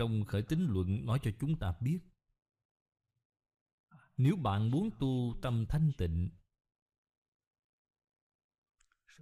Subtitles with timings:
[0.00, 2.00] Trong khởi tính luận nói cho chúng ta biết.
[4.16, 6.30] Nếu bạn muốn tu tâm thanh tịnh,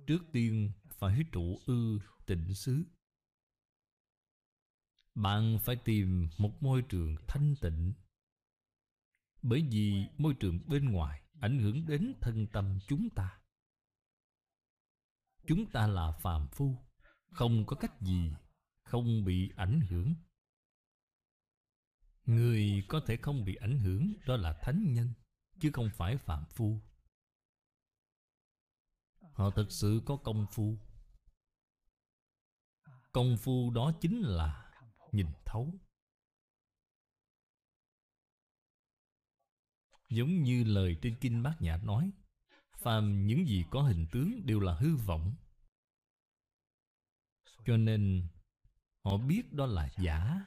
[0.07, 2.85] Trước tiên phải trụ ư tịnh xứ.
[5.15, 7.93] Bạn phải tìm một môi trường thanh tịnh.
[9.43, 13.41] Bởi vì môi trường bên ngoài ảnh hưởng đến thân tâm chúng ta.
[15.47, 16.77] Chúng ta là phàm phu,
[17.31, 18.33] Không có cách gì
[18.83, 20.15] Không bị ảnh hưởng.
[22.29, 25.13] Người có thể không bị ảnh hưởng, Đó là thánh nhân,
[25.61, 26.81] Chứ không phải phạm phu.
[29.33, 30.79] Họ thực sự có công phu.
[33.13, 34.73] Công phu đó chính là
[35.13, 35.75] Nhìn thấu.
[40.09, 42.11] Giống như lời trên Kinh Bát Nhã nói,
[42.79, 45.35] Phàm những gì có hình tướng đều là hư vọng.
[47.67, 48.29] Cho nên,
[49.05, 50.47] Họ biết đó là giả.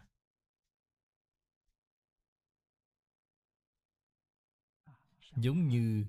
[5.35, 6.05] Giống như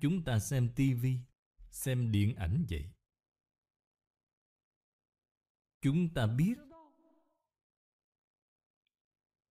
[0.00, 1.20] Chúng ta xem tivi
[1.70, 2.90] Xem điện ảnh vậy.
[5.80, 6.54] Chúng ta biết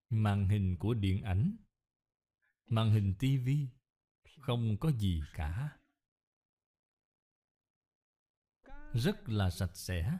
[0.09, 1.57] Màn hình của điện ảnh,
[2.65, 3.67] Màn hình tivi
[4.41, 5.79] Không có gì cả.
[8.93, 10.17] Rất là sạch sẽ.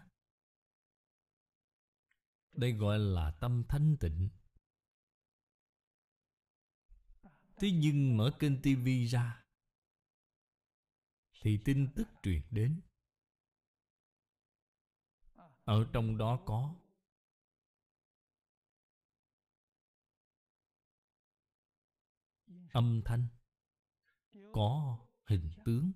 [2.51, 4.29] Đây gọi là tâm thanh tịnh.
[7.57, 9.43] Thế nhưng mở kênh tivi ra,
[11.41, 12.81] Thì tin tức truyền đến.
[15.63, 16.75] Ở trong đó có
[22.73, 23.27] âm thanh,
[24.53, 25.91] có hình tướng.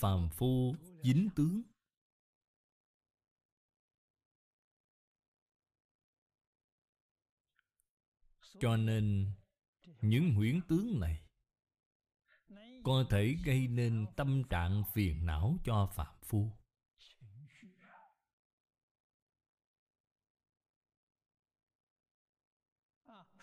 [0.00, 1.71] Phàm phu dính tướng.
[8.60, 9.32] Cho nên,
[10.00, 11.22] những huyễn tướng này
[12.84, 16.50] có thể gây nên tâm trạng phiền não cho phạm phu.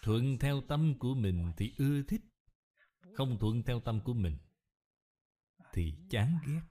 [0.01, 2.21] Thuận theo tâm của mình thì ưa thích,
[3.13, 4.37] Không thuận theo tâm của mình
[5.73, 6.61] Thì chán ghét.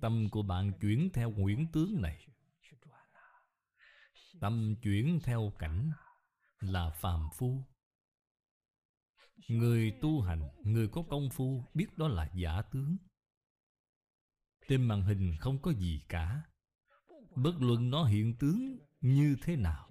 [0.00, 2.31] Tâm của bạn chuyển theo nguyễn tướng này.
[4.42, 5.90] Tâm chuyển theo cảnh
[6.60, 7.64] Là phàm phu.
[9.48, 12.96] Người tu hành, Người có công phu Biết đó là giả tướng.
[14.68, 16.42] Trên màn hình không có gì cả.
[17.36, 19.90] Bất luận nó hiện tướng như thế nào.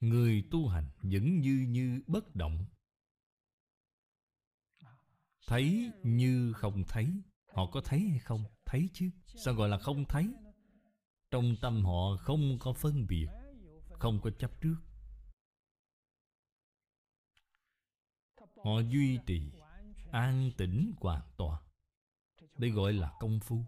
[0.00, 2.66] Người tu hành vẫn như như bất động.
[5.46, 7.22] Thấy như không thấy,
[7.54, 8.44] Họ có thấy hay không?
[8.66, 9.10] Thấy chứ.
[9.44, 10.34] Sao gọi là không thấy?
[11.36, 13.26] Trong tâm họ không có phân biệt,
[13.90, 14.76] Không có chấp trước.
[18.36, 19.52] Họ duy trì
[20.12, 21.62] An tĩnh hoàn toàn,
[22.58, 23.64] Đây gọi là công phu.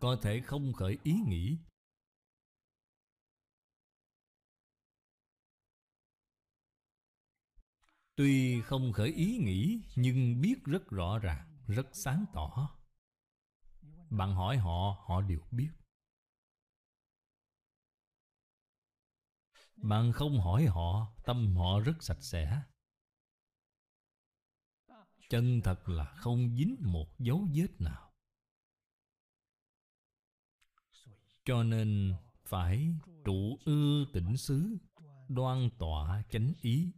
[0.00, 1.58] Có thể không khởi ý nghĩ,
[8.16, 11.47] Tuy không khởi ý nghĩ Nhưng biết rất rõ ràng.
[11.68, 12.76] Rất sáng tỏ.
[14.10, 15.70] Bạn hỏi họ Họ đều biết.
[19.76, 22.62] Bạn không hỏi họ, Tâm họ rất sạch sẽ.
[25.28, 28.12] Chân thật là không dính một dấu vết nào.
[31.44, 32.14] Cho nên
[32.44, 34.76] phải trụ ư tỉnh xứ,
[35.28, 36.92] Đoan tọa chánh ý.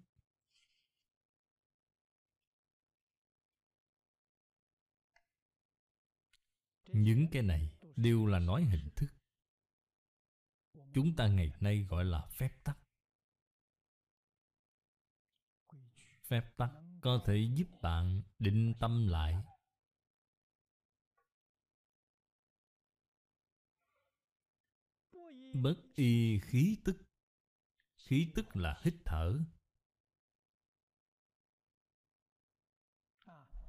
[6.92, 9.06] Những cái này đều là nói hình thức.
[10.94, 12.78] Chúng ta ngày nay gọi là phép tắc.
[16.22, 16.70] Phép tắc
[17.02, 19.36] có thể giúp bạn định tâm lại.
[25.54, 26.96] Bất y khí tức.
[27.96, 29.40] Khí tức là hít thở.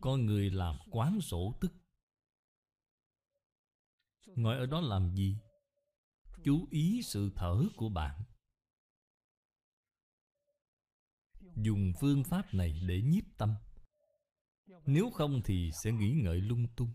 [0.01, 1.80] Có người làm quán sổ tức.
[4.35, 5.37] Ngồi ở đó làm gì?
[6.43, 8.23] Chú ý sự thở của bạn.
[11.55, 13.55] Dùng phương pháp này để nhiếp tâm.
[14.85, 16.89] Nếu không thì sẽ nghĩ ngợi lung tung.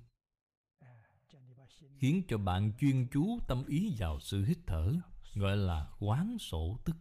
[1.99, 4.93] Khiến cho bạn chuyên chú tâm ý vào sự hít thở,
[5.37, 6.97] Gọi là quán sổ tức.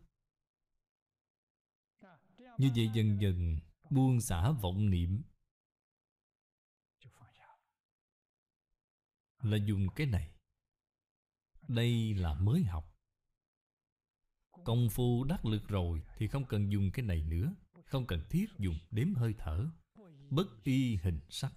[2.58, 3.60] Như vậy dần dần,
[3.90, 5.22] buông xả vọng niệm
[9.46, 10.32] Là dùng cái này.
[11.68, 12.96] Đây là mới học.
[14.64, 17.56] Công phu đắc lực rồi Thì không cần dùng cái này nữa.
[17.86, 19.70] Không cần thiết dùng, đếm hơi thở.
[20.30, 21.54] Bất y hình sắc.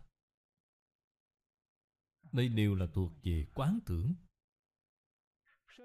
[2.33, 4.15] Đây đều là thuộc về quán tưởng.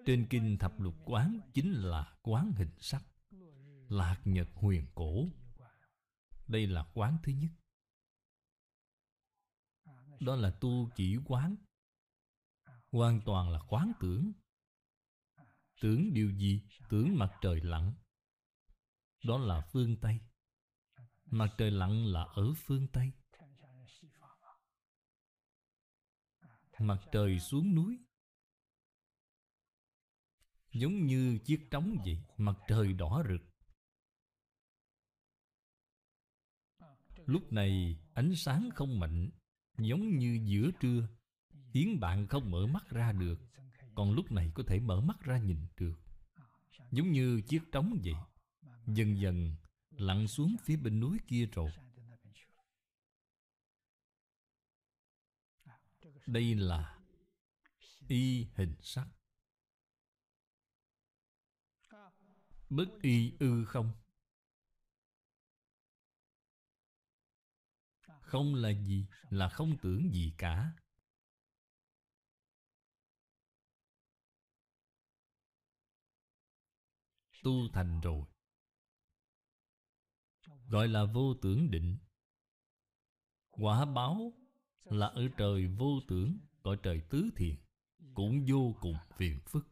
[0.06, 3.04] Trên kinh thập lục quán Chính là quán hình sắc.
[3.90, 5.28] Lạc nhật huyền cổ.
[6.48, 7.52] Đây là quán thứ nhất.
[10.20, 11.56] Đó là tu chỉ quán.
[12.94, 14.32] Hoàn toàn là quán tưởng.
[15.82, 16.64] Tưởng điều gì?
[16.90, 17.94] Tưởng mặt trời lặn.
[19.26, 20.20] Đó là phương Tây.
[21.26, 23.12] Mặt trời lặn là ở phương Tây.
[26.80, 27.98] Mặt trời xuống núi.
[30.74, 33.42] Giống như chiếc trống vậy, Mặt trời đỏ rực.
[37.26, 39.30] Lúc này ánh sáng không mạnh
[39.78, 41.08] Giống như giữa trưa.
[41.74, 43.40] Khiến bạn không mở mắt ra được.
[43.96, 45.94] Còn lúc này có thể mở mắt ra nhìn được.
[46.92, 48.14] Giống như chiếc trống vậy.
[48.88, 49.56] Dần dần,
[49.90, 51.72] lặn xuống phía bên núi kia rồi.
[56.28, 57.00] Đây là
[58.08, 59.08] y hình sắc.
[62.70, 63.92] Bất y ư không?
[68.22, 69.08] Không là gì?
[69.30, 70.74] Là không tưởng gì cả.
[77.44, 78.26] Tu thành rồi.
[80.68, 81.98] Gọi là vô tưởng định.
[83.50, 84.34] Quả báo
[84.84, 87.56] là ở trời vô tưởng, Cõi trời tứ thiện
[88.14, 89.68] Cũng vô cùng phiền phức.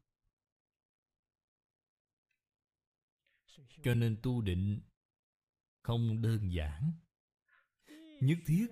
[3.83, 4.81] Cho nên tu định
[5.83, 6.91] Không đơn giản.
[8.21, 8.67] Nhất thiết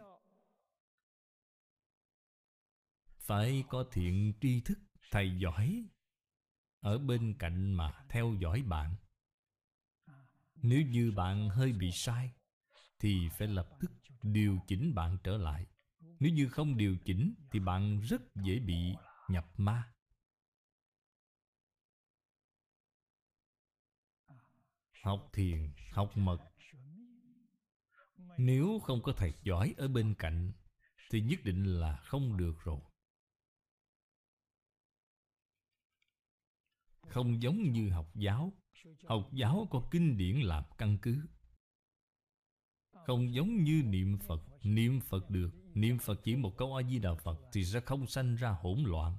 [3.17, 4.79] Phải có thiện tri thức
[5.11, 5.89] Thầy giỏi.
[6.79, 8.95] Ở bên cạnh mà theo dõi bạn.
[10.55, 12.31] Nếu như bạn hơi bị sai
[12.99, 13.91] Thì phải lập tức
[14.23, 15.65] điều chỉnh bạn trở lại.
[16.19, 18.95] Nếu như không điều chỉnh Thì bạn rất dễ bị
[19.29, 19.93] nhập ma.
[25.03, 26.39] Học thiền, học mật.
[28.37, 30.51] Nếu không có thầy giỏi ở bên cạnh
[31.11, 32.79] Thì nhất định là không được rồi.
[37.09, 38.53] Không giống như học giáo.
[39.07, 41.21] Học giáo có kinh điển làm căn cứ.
[43.06, 44.41] Không giống như niệm Phật.
[44.63, 45.51] Niệm Phật được.
[45.73, 49.17] Niệm Phật chỉ một câu A-di-đà Phật Thì sẽ không sanh ra hỗn loạn.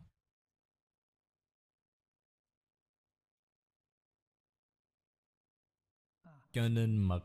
[6.53, 7.25] Cho nên mật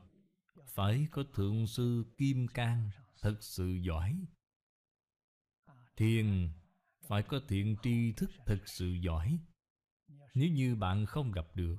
[0.68, 2.90] phải có thượng sư kim cang
[3.22, 4.26] thật sự giỏi.
[5.96, 6.50] Thiền
[7.02, 9.40] phải có thiện tri thức thật sự giỏi
[10.36, 11.78] nếu như bạn không gặp được,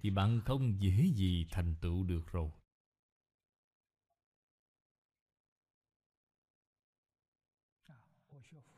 [0.00, 2.50] thì bạn không dễ gì thành tựu được rồi.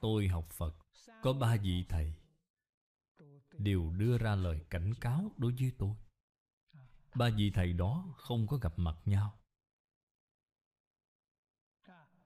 [0.00, 0.76] Tôi học phật,
[1.22, 2.14] có ba vị thầy,
[3.58, 5.96] đều đưa ra lời cảnh cáo đối với tôi.
[7.14, 9.40] Ba vị thầy đó không có gặp mặt nhau.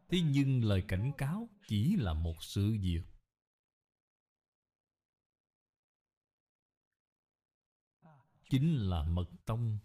[0.09, 3.12] Thế nhưng lời cảnh cáo chỉ là một sự việc.
[8.53, 9.79] Chính là mật tông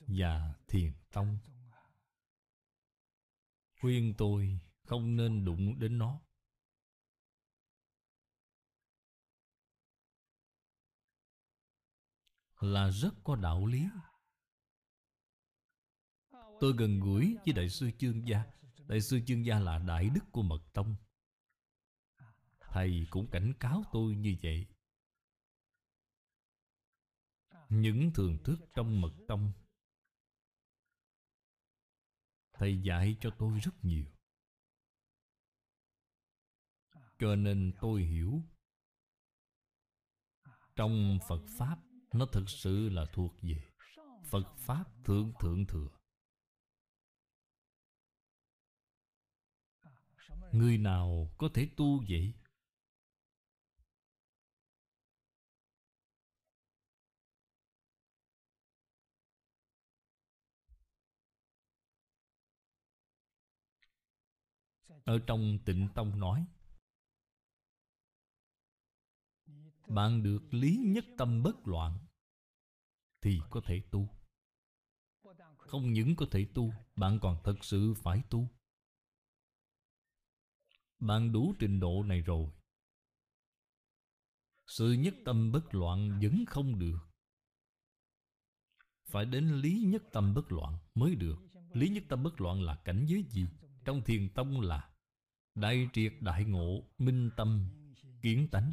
[0.00, 1.38] và thiền tông.
[3.80, 6.20] Khuyên tôi không nên đụng đến nó.
[12.60, 13.84] Là rất có đạo lý.
[16.60, 18.44] Tôi gần gũi với Đại sư Chương Gia.
[18.86, 20.96] Đại sư Chương Gia là đại đức của Mật Tông.
[22.60, 24.66] Thầy cũng cảnh cáo tôi như vậy.
[27.70, 29.52] Những thường thức trong Mật Tông.
[32.52, 34.04] Thầy dạy cho tôi rất nhiều.
[37.18, 38.42] Cho nên tôi hiểu.
[40.76, 41.78] Trong Phật Pháp,
[42.12, 43.62] Nó thực sự là thuộc về
[44.30, 45.88] Phật Pháp Thượng Thượng Thừa.
[50.52, 52.34] Người nào có thể tu vậy?
[65.04, 66.46] Ở trong tịnh tông nói,
[69.88, 71.98] Bạn được lý nhất tâm bất loạn
[73.20, 74.08] Thì có thể tu.
[75.56, 78.48] Không những có thể tu, Bạn còn thật sự phải tu.
[80.98, 82.50] Bạn đủ trình độ này rồi.
[84.66, 86.98] Sự nhất tâm bất loạn vẫn không được.
[89.10, 91.36] Phải đến lý nhất tâm bất loạn mới được.
[91.72, 93.46] Lý nhất tâm bất loạn là cảnh giới gì?
[93.90, 94.90] Trong thiền tông là
[95.54, 97.70] Đại triệt đại ngộ Minh tâm
[98.22, 98.72] kiến tánh.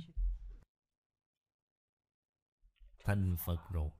[3.03, 3.91] Thành Phật rồi.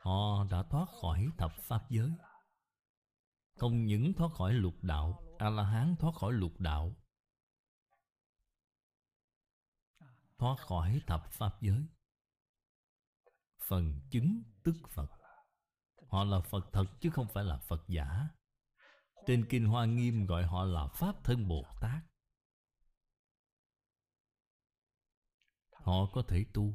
[0.00, 2.10] Họ đã thoát khỏi thập pháp giới.
[3.56, 6.96] Không những thoát khỏi lục đạo, A-la-hán thoát khỏi lục đạo,
[10.38, 11.86] Thoát khỏi thập pháp giới.
[13.68, 15.10] Phần chứng tức Phật.
[16.08, 18.28] Họ là Phật thật chứ không phải là Phật giả.
[19.26, 22.02] Trên Kinh Hoa Nghiêm gọi họ là Pháp Thân Bồ Tát.
[25.72, 26.74] Họ có thể tu.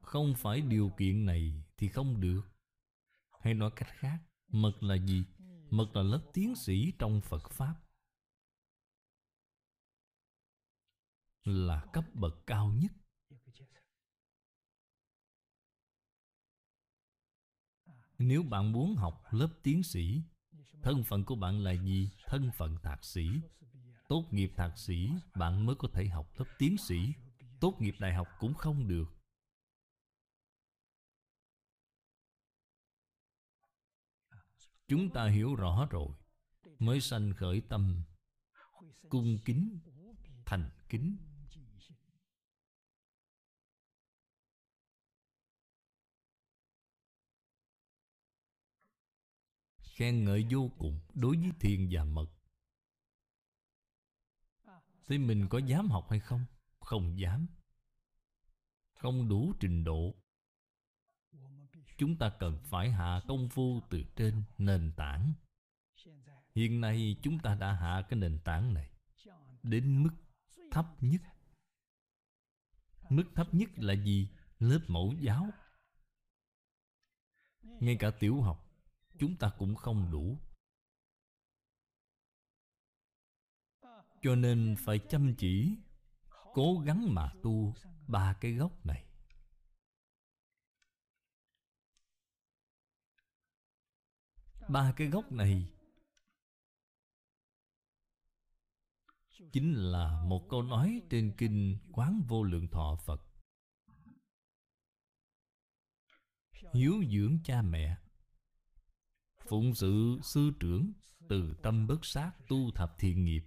[0.00, 2.42] Không phải điều kiện này thì không được.
[3.40, 4.18] Hay nói cách khác,
[4.48, 5.24] Mật là gì?
[5.70, 7.87] Mật là lớp tiến sĩ trong Phật Pháp.
[11.44, 12.92] Là cấp bậc cao nhất.
[18.18, 20.22] Nếu bạn muốn học lớp tiến sĩ,
[20.82, 22.10] Thân phận của bạn là gì?
[22.26, 23.26] Thân phận thạc sĩ.
[24.08, 27.12] Tốt nghiệp thạc sĩ, Bạn mới có thể học lớp tiến sĩ.
[27.60, 29.18] Tốt nghiệp đại học cũng không được.
[34.88, 36.08] Chúng ta hiểu rõ rồi.
[36.78, 38.02] Mới sanh khởi tâm,
[39.08, 39.78] Cung kính,
[40.46, 41.27] Thành kính.
[49.98, 52.26] Khen ngợi vô cùng Đối với thiền và mật.
[55.06, 56.44] Thế mình có dám học hay không?
[56.80, 57.46] Không dám.
[58.94, 60.14] Không đủ trình độ.
[61.96, 65.32] Chúng ta cần phải hạ công phu từ trên nền tảng.
[66.54, 68.90] Hiện nay chúng ta đã hạ cái nền tảng này
[69.62, 70.10] Đến mức
[70.70, 71.20] thấp nhất.
[73.08, 74.28] Mức thấp nhất là gì?
[74.58, 75.50] Lớp mẫu giáo.
[77.62, 78.67] Ngay cả tiểu học
[79.18, 80.38] Chúng ta cũng không đủ.
[84.22, 85.76] Cho nên phải chăm chỉ,
[86.54, 87.74] Cố gắng mà tu
[88.06, 89.04] ba cái gốc này.
[94.68, 95.72] Ba cái gốc này
[99.52, 103.22] Chính là một câu nói trên kinh Quán Vô Lượng Thọ Phật.
[106.72, 107.96] Hiếu dưỡng cha mẹ
[109.48, 110.92] Phụng sự sư trưởng
[111.28, 113.44] Từ tâm bất sát tu thập thiện nghiệp.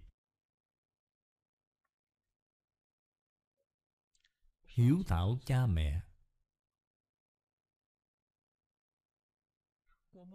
[4.63, 6.01] Hiếu thảo cha mẹ.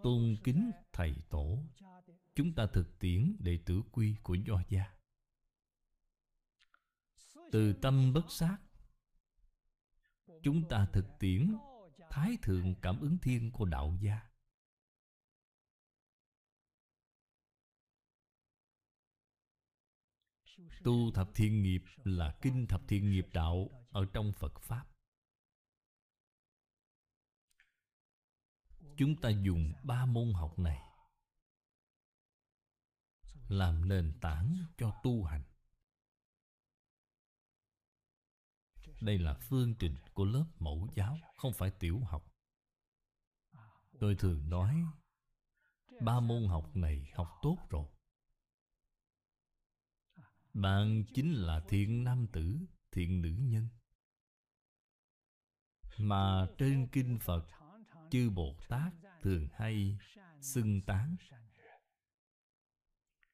[0.03, 1.63] Tôn kính thầy tổ,
[2.35, 4.85] chúng ta thực tiễn đệ tử quy của do gia.
[7.51, 8.57] Từ tâm bất sát,
[10.43, 11.55] chúng ta thực tiễn
[12.09, 14.36] thái thượng cảm ứng thiên của đạo gia.
[20.83, 24.85] Tu thập thiên nghiệp là kinh thập thiên nghiệp đạo ở trong phật pháp.
[28.97, 30.81] Chúng ta dùng ba môn học này
[33.47, 35.43] làm nền tảng cho tu hành.
[39.01, 42.33] Đây là phương trình của lớp mẫu giáo, không phải tiểu học.
[43.99, 44.83] Tôi thường nói,
[46.01, 47.87] ba môn học này học tốt rồi
[50.57, 52.57] bạn chính là thiện nam tử,
[52.91, 53.67] thiện nữ nhân.
[55.97, 57.47] Mà trên kinh phật,
[58.11, 59.97] chư bồ tát thường hay
[60.41, 61.15] xưng tán.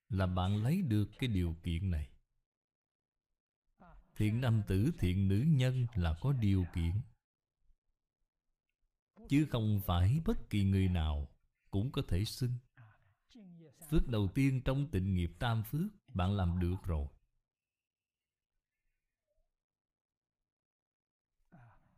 [0.10, 2.10] Là bạn lấy được cái điều kiện này.
[4.16, 7.02] Thiện nam tử, thiện nữ nhân là có điều kiện.
[9.30, 11.28] Chứ không phải bất kỳ người nào
[11.70, 12.54] cũng có thể xưng.
[13.90, 17.08] Phước đầu tiên trong tịnh nghiệp tam phước bạn làm được rồi.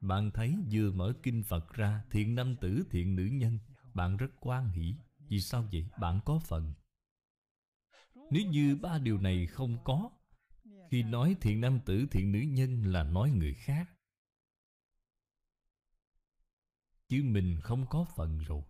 [0.02, 3.60] Bạn thấy vừa mở kinh Phật ra, Thiện nam tử, thiện nữ nhân.
[3.94, 4.96] Bạn rất quan hỷ.
[5.18, 5.90] Vì sao vậy?
[6.00, 6.74] Bạn có phần.
[8.32, 10.12] Nếu như ba điều này không có,
[10.92, 13.90] Khi nói thiện nam tử, thiện nữ nhân Là nói người khác.
[17.08, 18.64] Chứ mình không có phần rồi.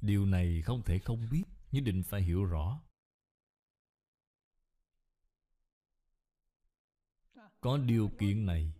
[0.00, 2.82] Điều này không thể không biết, Nhất định phải hiểu rõ.
[7.60, 8.72] Có điều kiện này,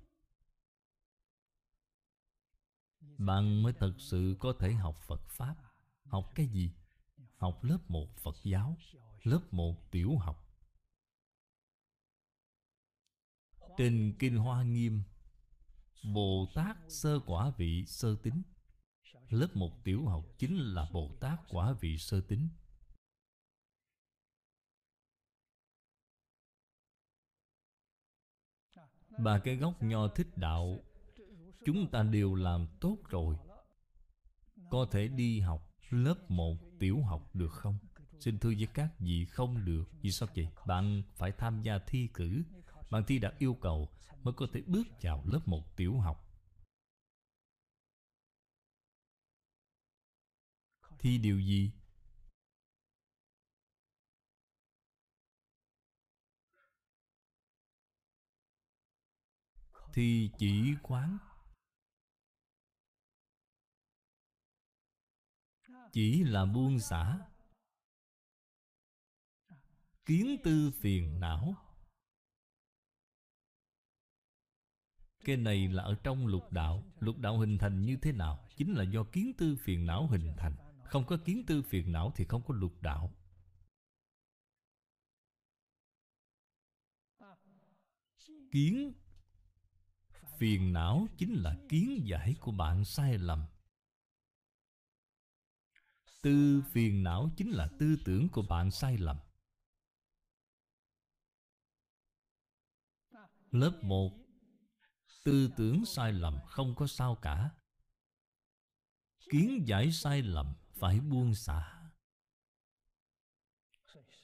[3.19, 5.57] Bạn mới thật sự có thể học Phật Pháp.
[6.05, 6.73] Học cái gì?
[7.37, 8.77] Học lớp 1 Phật giáo,
[9.23, 10.45] Lớp 1 tiểu học.
[13.77, 15.03] Trên Kinh Hoa Nghiêm,
[16.15, 18.43] Bồ Tát sơ quả vị sơ tính
[19.31, 22.49] Lớp 1 tiểu học chính là Bồ Tát quả vị sơ tính
[29.19, 30.81] Ba cái gốc nho thích đạo,
[31.65, 33.37] Chúng ta đều làm tốt rồi.
[34.71, 37.79] Có thể đi học lớp 1 tiểu học được không?
[38.21, 39.85] Xin thưa với các vị, không được.
[40.03, 40.49] Vì sao vậy?
[40.67, 42.43] Bạn phải tham gia thi cử.
[42.91, 43.89] Bạn thi đạt yêu cầu
[44.23, 46.28] Mới có thể bước vào lớp 1 tiểu học.
[50.99, 51.73] Thi điều gì?
[59.93, 61.19] Thi chỉ quán
[65.93, 67.19] Chỉ là buông xả.
[70.05, 71.55] Kiến tư phiền não.
[75.25, 76.85] Cái này là ở trong lục đạo.
[77.01, 80.33] Lục đạo hình thành như thế nào Chính là do kiến tư phiền não hình
[80.37, 80.68] thành.
[80.89, 83.15] Không có kiến tư phiền não thì không có lục đạo.
[88.51, 88.93] Kiến
[90.39, 93.47] Phiền não chính là kiến giải của bạn sai lầm.
[96.23, 99.17] Tư phiền não chính là tư tưởng của bạn sai lầm.
[103.51, 104.13] Lớp 1
[105.25, 107.51] Tư tưởng sai lầm không có sao cả.
[109.31, 111.91] Kiến giải sai lầm phải buông xả.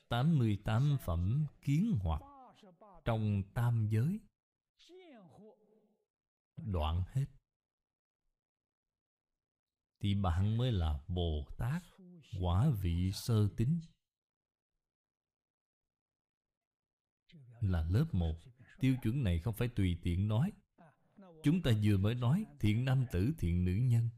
[0.08, 2.22] 88 phẩm kiến hoặc
[3.04, 4.20] Trong tam giới.
[6.56, 7.26] Đoạn hết.
[10.00, 11.82] Thì bạn mới là Bồ Tát
[12.40, 13.80] Quả vị sơ tính
[17.60, 18.36] Là lớp 1
[18.80, 20.52] Tiêu chuẩn này không phải tùy tiện nói.
[21.42, 24.08] Chúng ta vừa mới nói Thiện nam tử, thiện nữ nhân.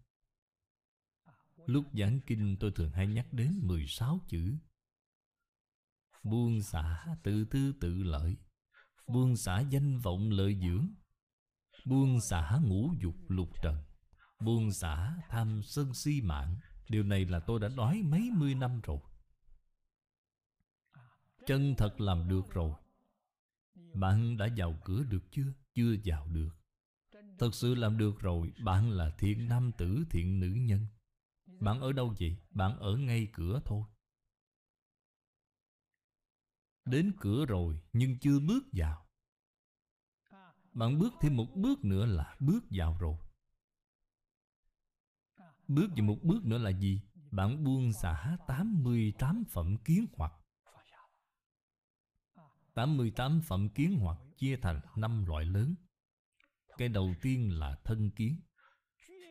[1.66, 4.56] Lúc giảng kinh tôi thường hay nhắc đến 16 chữ.
[6.22, 8.36] Buông xả tự tư tự lợi.
[9.06, 10.88] Buông xả danh vọng lợi dưỡng.
[11.84, 13.76] Buông xả ngũ dục lục trần.
[14.40, 16.56] Buông xả tham sân si mạng.
[16.88, 18.98] Điều này là tôi đã nói mấy mươi năm rồi.
[21.46, 22.72] Chân thật làm được rồi.
[23.94, 25.52] Bạn đã vào cửa được chưa?
[25.74, 26.50] Chưa vào được.
[27.38, 28.52] Thật sự làm được rồi.
[28.64, 30.86] Bạn là thiện nam tử, thiện nữ nhân.
[31.60, 32.36] Bạn ở đâu vậy?
[32.50, 33.82] Bạn ở ngay cửa thôi.
[36.84, 39.06] Đến cửa rồi, nhưng chưa bước vào.
[40.72, 43.16] Bạn bước thêm một bước nữa là bước vào rồi.
[45.68, 47.02] Bước vào một bước nữa là gì?
[47.30, 50.32] Bạn buông xả 88 phẩm kiến hoặc.
[52.74, 55.74] 88 phẩm kiến hoặc chia thành 5 loại lớn.
[56.78, 58.40] Cái đầu tiên là thân kiến.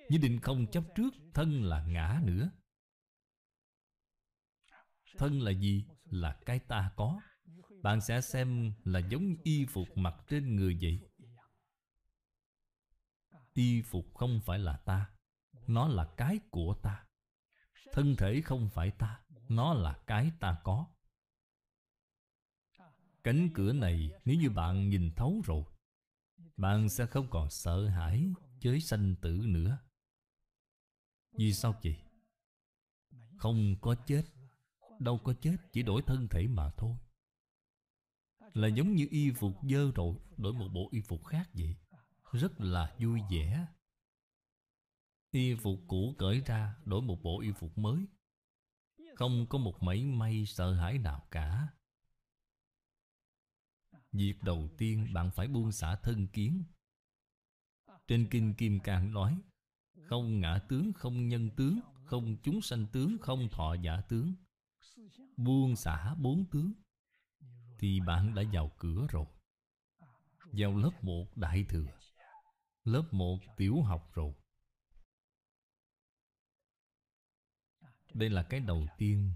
[0.09, 2.51] Nhất định không chấp trước, thân là ngã nữa.
[5.17, 5.85] Thân là gì?
[6.03, 7.21] Là cái ta có.
[7.81, 10.99] Bạn sẽ xem là giống y phục mặc trên người vậy.
[13.53, 15.09] Y phục không phải là ta,
[15.67, 17.05] Nó là cái của ta.
[17.91, 20.87] Thân thể không phải ta, Nó là cái ta có.
[23.23, 25.63] Cánh cửa này nếu như bạn nhìn thấu rồi,
[26.57, 29.77] Bạn sẽ không còn sợ hãi, Chới sanh tử nữa.
[31.37, 31.97] Vì sao vậy?
[33.37, 34.23] Không có chết,
[34.99, 36.95] Đâu có chết, Chỉ đổi thân thể mà thôi.
[38.53, 41.75] Là giống như y phục dơ rồi, Đổi một bộ y phục khác vậy.
[42.31, 43.67] Rất là vui vẻ.
[45.31, 48.05] Y phục cũ cởi ra, Đổi một bộ y phục mới.
[49.15, 51.67] Không có một mảy may sợ hãi nào cả.
[54.11, 56.63] Việc đầu tiên bạn phải buông xả thân kiến.
[58.07, 59.41] Trên Kinh Kim Cang nói
[60.05, 64.33] không ngã tướng, không nhân tướng Không chúng sanh tướng, không thọ giả tướng.
[65.37, 66.73] Buông xả bốn tướng
[67.79, 69.25] Thì bạn đã vào cửa rồi.
[70.51, 71.85] Vào lớp một đại thừa
[72.83, 74.33] Lớp một tiểu học rồi.
[78.13, 79.31] Đây là cái đầu tiên.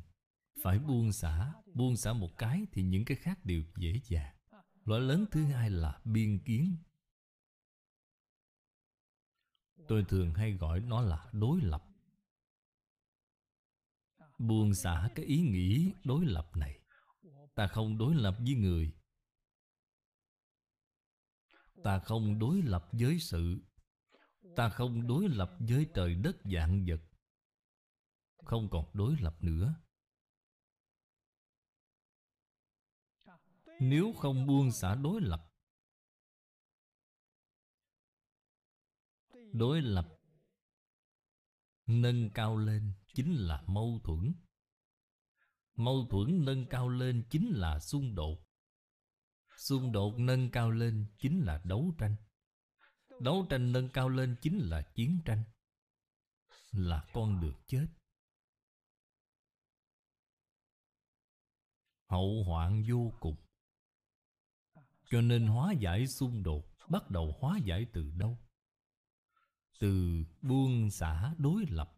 [0.63, 4.35] Phải buông xả Buông xả một cái Thì những cái khác đều dễ dàng.
[4.85, 6.77] Loại lớn thứ hai là biên kiến.
[9.89, 11.83] Tôi thường hay gọi nó là đối lập.
[14.37, 16.79] Buông xả cái ý nghĩ đối lập này.
[17.55, 18.91] Ta không đối lập với người.
[21.83, 23.57] Ta không đối lập với sự.
[24.55, 27.01] Ta không đối lập với trời đất dạng vật.
[28.45, 29.75] Không còn đối lập nữa.
[33.79, 35.48] Nếu không buông xả đối lập
[39.53, 40.07] Đối lập.
[41.85, 44.33] Nâng cao lên chính là mâu thuẫn.
[45.75, 48.37] Mâu thuẫn nâng cao lên chính là xung đột.
[49.57, 52.15] Xung đột nâng cao lên chính là đấu tranh.
[53.21, 55.43] Đấu tranh nâng cao lên chính là chiến tranh.
[56.71, 57.87] Là con đường chết.
[62.09, 63.35] Hậu hoạn vô cùng.
[65.09, 68.37] Cho nên hóa giải xung đột Bắt đầu hóa giải từ đâu?
[69.79, 71.95] Từ buông xả đối lập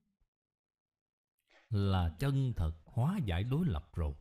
[1.70, 4.16] Là chân thật hóa giải đối lập rồi.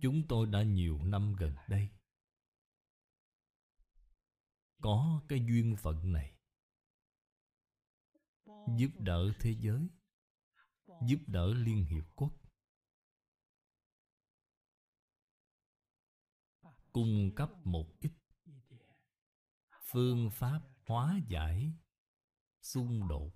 [0.00, 1.88] Chúng tôi đã nhiều năm gần đây
[4.82, 6.34] Có cái duyên phận này
[8.78, 9.88] Giúp đỡ thế giới,
[11.06, 12.41] Giúp đỡ Liên Hiệp Quốc.
[16.92, 18.12] Cung cấp một ít.
[19.90, 21.72] Phương pháp hóa giải
[22.60, 23.32] Xung đột.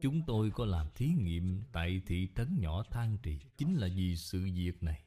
[0.00, 4.16] Chúng tôi có làm thí nghiệm tại thị trấn nhỏ Thang Trì, Chính là vì
[4.16, 5.04] sự việc này.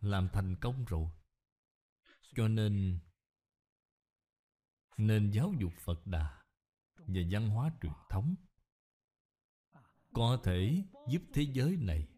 [0.00, 1.10] Làm thành công rồi.
[2.34, 2.98] Cho nên
[4.96, 6.42] Nên giáo dục Phật Đà
[6.96, 8.34] Và văn hóa truyền thống
[10.16, 12.08] có thể giúp thế giới này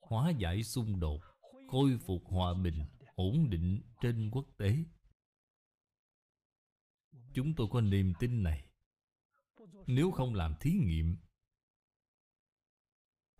[0.00, 1.20] Hóa giải xung đột,
[1.68, 4.76] Khôi phục hòa bình, Ổn định trên quốc tế.
[7.34, 8.64] Chúng tôi có niềm tin này.
[9.86, 11.16] Nếu không làm thí nghiệm,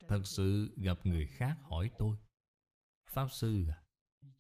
[0.09, 2.17] Thật sự gặp người khác hỏi tôi,
[3.11, 3.83] Pháp Sư à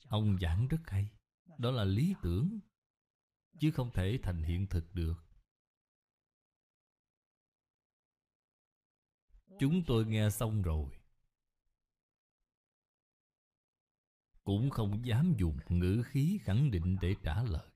[0.08, 1.10] Ông giảng rất hay,
[1.58, 2.58] Đó là lý tưởng,
[3.60, 5.23] Chứ không thể thành hiện thực được.
[9.58, 10.90] Chúng tôi nghe xong rồi
[14.44, 17.68] Cũng không dám dùng ngữ khí khẳng định để trả lời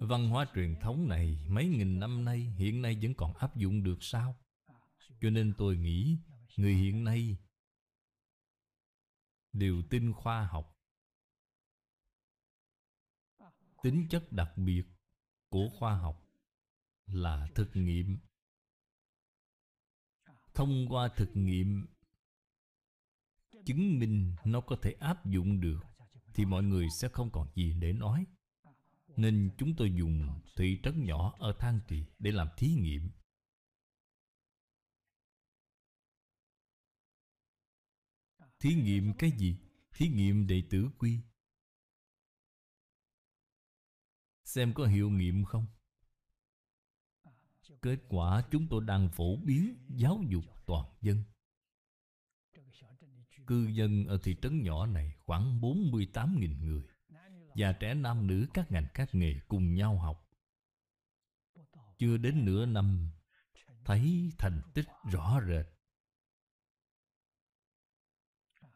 [0.00, 3.82] Văn hóa truyền thống này mấy nghìn năm nay hiện nay vẫn còn áp dụng
[3.82, 4.36] được sao?
[5.20, 6.18] Cho nên tôi nghĩ
[6.56, 7.36] người hiện nay
[9.52, 10.71] đều tin khoa học.
[13.82, 14.82] Tính chất đặc biệt
[15.48, 16.22] của khoa học
[17.06, 18.18] là thực nghiệm.
[20.54, 21.86] Thông qua thực nghiệm,
[23.64, 25.80] chứng minh nó có thể áp dụng được,
[26.34, 28.26] thì mọi người sẽ không còn gì để nói
[29.16, 33.10] nên chúng tôi dùng thị trấn nhỏ ở Thang Trì để làm thí nghiệm
[38.60, 39.56] Thí nghiệm cái gì?
[39.92, 41.18] Thí nghiệm đệ tử quy
[44.52, 45.66] Xem có hiệu nghiệm không?
[47.82, 51.24] Kết quả chúng tôi đang phổ biến giáo dục toàn dân.
[53.46, 56.82] Cư dân ở thị trấn nhỏ này khoảng 48.000 người.
[57.54, 60.30] Và trẻ nam nữ các ngành các nghề cùng nhau học.
[61.98, 63.10] Chưa đến nửa năm,
[63.84, 65.66] thấy thành tích rõ rệt.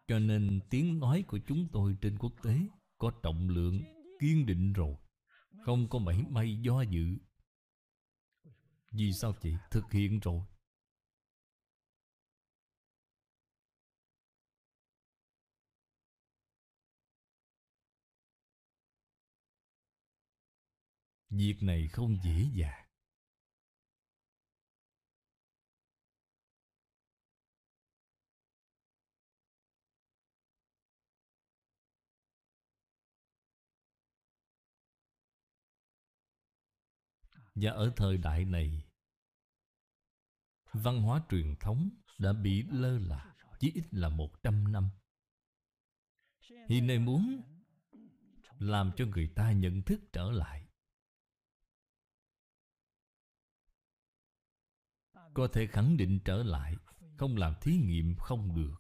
[0.07, 2.59] Cho nên tiếng nói của chúng tôi trên quốc tế
[2.99, 3.83] có trọng lượng
[4.21, 4.97] kiên định rồi
[5.65, 7.17] không có mảy may do dự.
[8.91, 10.41] Vì sao chị thực hiện rồi?
[21.31, 22.86] Việc này không dễ dàng.
[37.57, 38.85] Và ở thời đại này,
[40.73, 44.89] Văn hóa truyền thống đã bị lơ là Chỉ ít là một trăm năm.
[46.69, 47.43] Hiện nay muốn
[48.59, 50.69] Làm cho người ta nhận thức trở lại,
[55.35, 56.77] Có thể khẳng định trở lại,
[57.19, 58.77] Không làm thí nghiệm không được.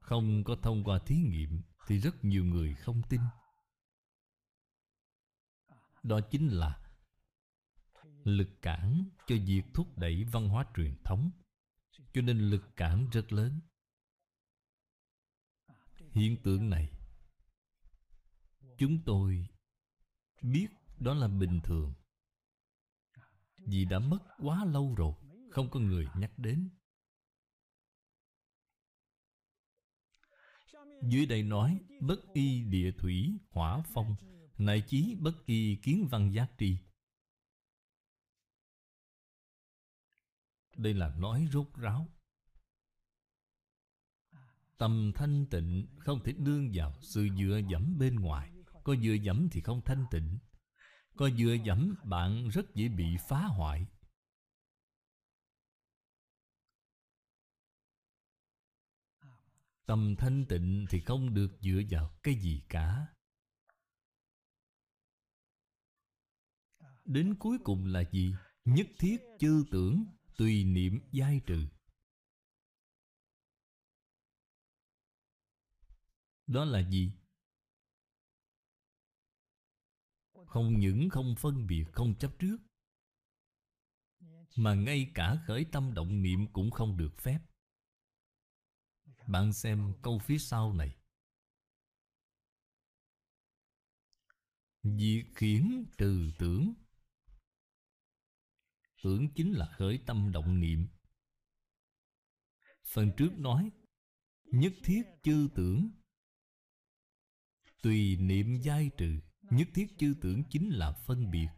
[0.00, 3.20] Không có thông qua thí nghiệm Thì rất nhiều người không tin.
[6.02, 6.84] Đó chính là
[8.24, 11.30] Lực cản cho việc thúc đẩy văn hóa truyền thống.
[12.12, 13.60] Cho nên lực cản rất lớn.
[16.10, 16.92] Hiện tượng này,
[18.78, 19.46] Chúng tôi
[20.42, 21.94] biết đó là bình thường.
[23.56, 25.14] Vì đã mất quá lâu rồi,
[25.50, 26.70] Không có người nhắc đến.
[31.02, 34.16] Dưới đây nói, Bất y địa thủy, hỏa phong
[34.58, 36.76] 乃 chí bất kỳ kiến văn giác tri
[40.76, 42.08] Đây là nói rốt ráo.
[44.78, 48.52] Tâm thanh tịnh không thể đương vào sự dựa dẫm bên ngoài.
[48.84, 50.38] Có dựa dẫm thì không thanh tịnh.
[51.16, 53.86] Có dựa dẫm, bạn rất dễ bị phá hoại.
[59.86, 63.06] Tâm thanh tịnh thì không được dựa vào cái gì cả.
[67.08, 68.34] Đến cuối cùng là gì?
[68.64, 70.04] Nhất thiết chư tưởng
[70.36, 71.68] Tùy niệm giai trừ
[76.46, 77.12] Đó là gì?
[80.46, 82.58] Không những không phân biệt, không chấp trước
[84.56, 87.40] Mà ngay cả khởi tâm động niệm cũng không được phép
[89.26, 90.96] Bạn xem câu phía sau này
[94.82, 96.74] Diệt khiển trừ tưởng
[99.02, 100.88] Tưởng chính là khởi tâm động niệm.
[102.92, 103.70] Phần trước nói,
[104.44, 105.90] Nhất thiết chư tưởng.
[107.82, 111.48] Tùy niệm giai trừ, Nhất thiết chư tưởng chính là phân biệt.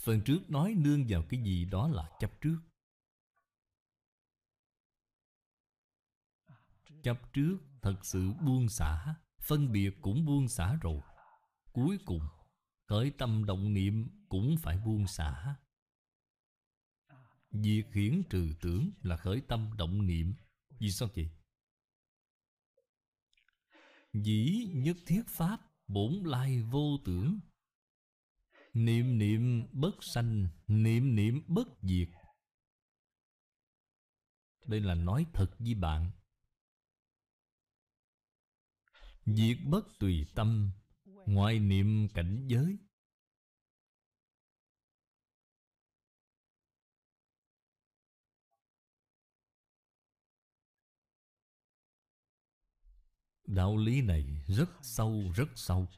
[0.00, 2.58] Phần trước nói nương vào cái gì đó là chấp trước.
[7.02, 11.00] Chấp trước thật sự buông xả, Phân biệt cũng buông xả rồi.
[11.72, 12.20] Cuối cùng
[12.86, 15.56] Khởi tâm động niệm cũng phải buông xả.
[17.50, 20.34] Việc hiển trừ tưởng là khởi tâm động niệm.
[20.78, 21.30] Vì sao vậy?
[24.12, 27.40] Dĩ nhất thiết pháp bổn lai vô tưởng.
[28.72, 32.08] Niệm niệm bất sanh, Niệm niệm bất diệt.
[34.66, 36.10] Đây là nói thật với bạn.
[39.26, 40.70] Diệt bất tùy tâm.
[41.26, 42.78] Ngoại niệm cảnh giới.
[53.46, 55.88] Đạo lý này rất sâu rất sâu.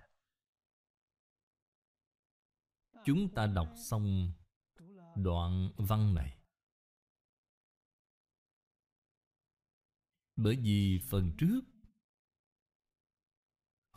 [3.05, 4.33] Chúng ta đọc xong
[5.17, 6.39] đoạn văn này.
[10.37, 11.61] Bởi vì phần trước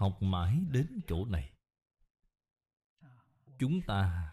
[0.02, 1.54] Học mãi đến chỗ này.
[3.60, 4.32] Chúng ta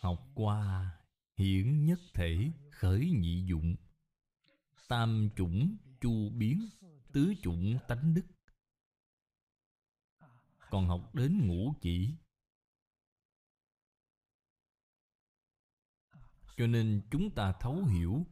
[0.00, 0.92] Học qua
[1.36, 3.76] hiển nhất thể khởi nhị dụng,
[4.88, 6.68] Tam chủng chu biến,
[7.12, 8.26] Tứ chủng tánh đức.
[10.70, 12.14] Còn học đến ngũ chỉ.
[16.56, 18.26] Cho nên chúng ta thấu hiểu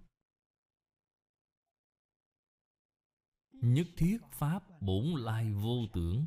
[3.60, 6.26] Nhất thiết Pháp bổn lai vô tưởng.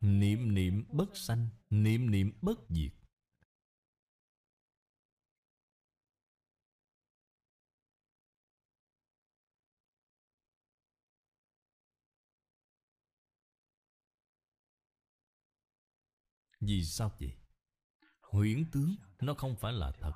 [0.00, 3.01] Niệm niệm bất sanh, Niệm niệm bất diệt.
[16.66, 17.36] Vì sao vậy?
[18.20, 20.12] Huyễn tướng, nó không phải là thật.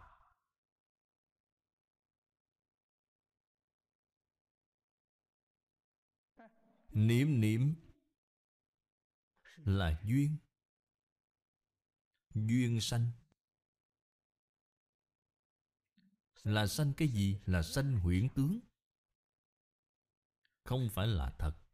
[6.88, 7.74] Niệm niệm
[9.56, 10.36] là duyên.
[12.34, 13.10] Duyên sanh.
[16.42, 17.40] Là sanh cái gì?
[17.46, 18.60] Là sanh huyễn tướng.
[20.64, 21.65] Không phải là thật.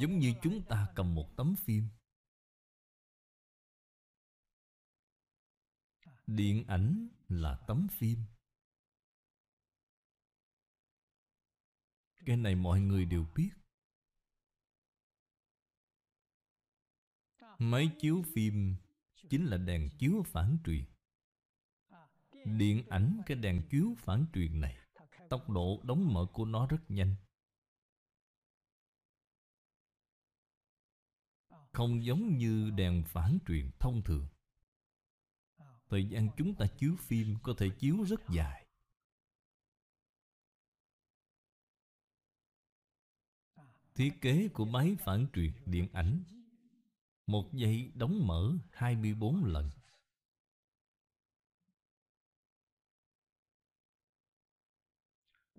[0.00, 1.88] Giống như chúng ta cầm một tấm phim.
[6.26, 8.18] Điện ảnh là tấm phim.
[12.26, 13.50] Cái này mọi người đều biết.
[17.58, 18.76] Máy chiếu phim
[19.30, 20.84] Chính là đèn chiếu phản truyền.
[22.44, 24.76] Điện ảnh, cái đèn chiếu phản truyền này,
[25.30, 27.14] Tốc độ đóng mở của nó rất nhanh.
[31.78, 34.26] Không giống như đèn phản truyền thông thường.
[35.88, 38.66] Thời gian chúng ta chiếu phim có thể chiếu rất dài.
[43.94, 46.22] Thiết kế của máy phản truyền điện ảnh,
[47.26, 49.70] Một giây đóng mở 24 lần.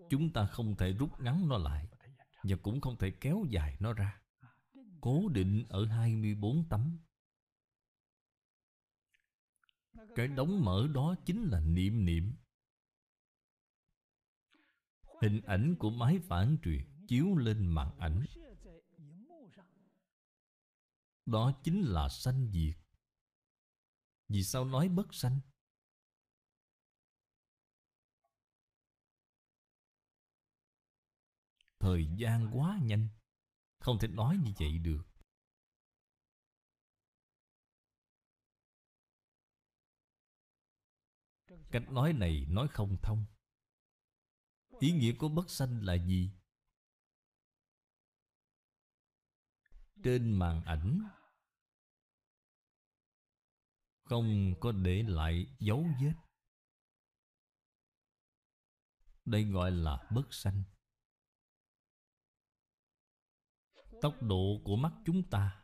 [0.09, 1.87] Chúng ta không thể rút ngắn nó lại
[2.43, 4.21] Và cũng không thể kéo dài nó ra.
[5.01, 6.99] Cố định ở 24 tấm.
[10.15, 12.35] Cái đóng mở đó chính là niệm niệm.
[15.21, 18.25] Hình ảnh của máy phản truyền Chiếu lên màn ảnh.
[21.25, 22.77] Đó chính là sanh diệt.
[24.27, 25.39] Vì sao nói bất sanh?
[31.79, 33.07] Thời gian quá nhanh.
[33.79, 35.03] Không thể nói như vậy được.
[41.71, 43.25] Cách nói này nói không thông.
[44.79, 46.31] Ý nghĩa của bất sanh là gì?
[50.03, 51.09] Trên màn ảnh,
[54.03, 56.13] Không có để lại dấu vết.
[59.25, 60.63] Đây gọi là bất sanh.
[64.01, 65.63] Tốc độ của mắt chúng ta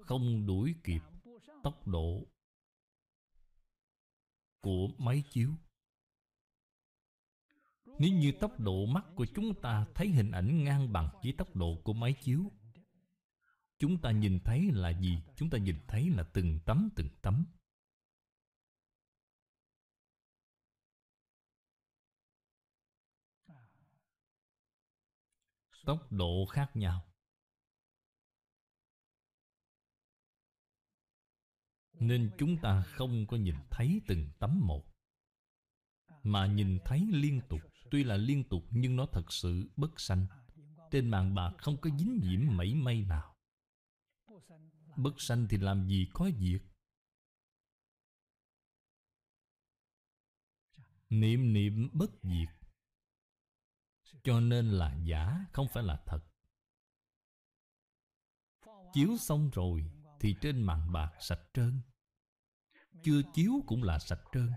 [0.00, 1.00] Không đuổi kịp
[1.62, 2.26] tốc độ
[4.60, 5.50] của máy chiếu.
[7.98, 11.56] Nếu như tốc độ mắt của chúng ta thấy hình ảnh ngang bằng với tốc
[11.56, 12.52] độ của máy chiếu,
[13.78, 15.22] Chúng ta nhìn thấy là gì?
[15.36, 17.46] Chúng ta nhìn thấy là từng tấm từng tấm.
[25.84, 27.13] Tốc độ khác nhau.
[32.04, 34.84] Nên chúng ta không có nhìn thấy từng tấm một.
[36.22, 40.26] Mà nhìn thấy liên tục, Tuy là liên tục nhưng nó thật sự bất sanh.
[40.90, 43.36] Trên mạng bạc không có dính nhiễm mảy may nào.
[44.96, 46.62] Bất sanh thì làm gì có diệt?
[51.10, 52.48] Niệm niệm bất diệt.
[54.22, 56.20] Cho nên là giả, không phải là thật.
[58.92, 59.90] Chiếu xong rồi
[60.20, 61.80] Thì trên màn bạc sạch trơn
[63.04, 64.52] chưa chiếu cũng là sạch trơn.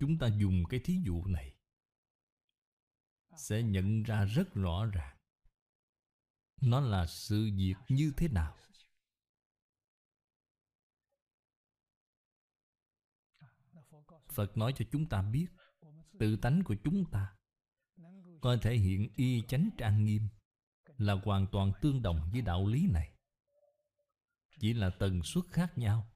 [0.00, 1.54] Chúng ta dùng cái thí dụ này
[3.36, 5.18] sẽ nhận ra rất rõ ràng
[6.60, 8.58] nó là sự việc như thế nào.
[14.32, 15.46] Phật nói cho chúng ta biết,
[16.18, 17.36] tự tánh của chúng ta
[18.40, 20.28] có thể hiện y chánh trang nghiêm
[20.98, 23.17] là hoàn toàn tương đồng với đạo lý này
[24.60, 26.14] chỉ là tần suất khác nhau.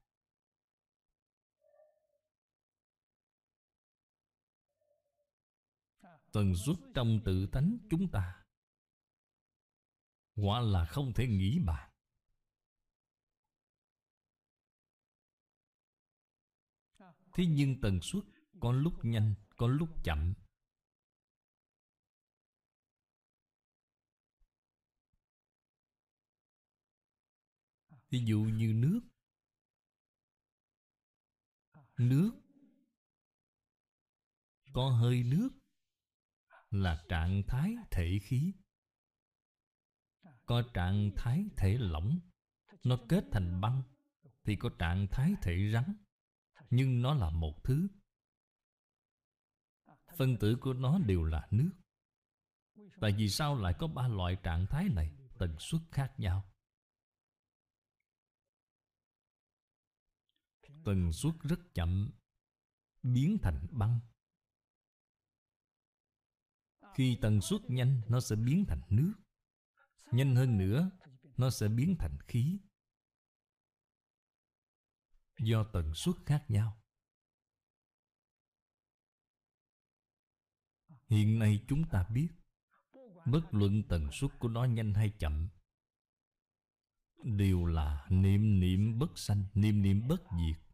[6.31, 8.43] Tần suất trong tự tánh chúng ta
[10.35, 11.89] quả là không thể nghĩ bàn.
[17.33, 18.23] Thế nhưng tần suất
[18.59, 20.33] có lúc nhanh, có lúc chậm.
[28.13, 29.01] Ví dụ như nước.
[31.97, 32.31] Nước.
[34.73, 35.49] Có hơi nước
[36.69, 38.53] là trạng thái thể khí.
[40.45, 42.19] Có trạng thái thể lỏng.
[42.83, 43.83] Nó kết thành băng
[44.43, 45.95] thì có trạng thái thể rắn.
[46.69, 47.87] Nhưng nó là một thứ.
[50.17, 51.71] Phân tử của nó đều là nước.
[53.01, 55.11] Tại vì sao lại có ba loại trạng thái này?
[55.39, 56.52] Tần suất khác nhau.
[60.85, 62.11] Tần suất rất chậm,
[63.03, 63.99] biến thành băng.
[66.95, 69.13] Khi tần suất nhanh, nó sẽ biến thành nước.
[70.11, 70.91] Nhanh hơn nữa,
[71.37, 72.59] nó sẽ biến thành khí.
[75.39, 76.83] Do tần suất khác nhau.
[81.09, 82.29] Hiện nay chúng ta biết,
[83.25, 85.49] bất luận tần suất của nó nhanh hay chậm,
[87.23, 90.72] đều là niệm niệm bất sanh, niệm niệm bất diệt.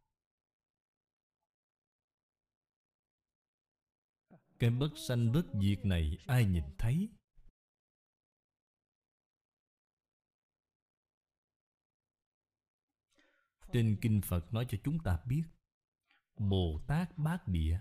[4.60, 7.10] Cái bất sanh bất diệt này ai nhìn thấy?
[13.74, 15.44] Trên kinh phật nói cho chúng ta biết
[16.38, 17.80] bồ tát bát địa.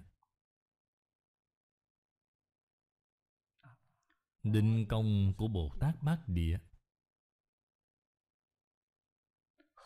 [4.42, 6.58] Định công của Bồ Tát Bát Địa.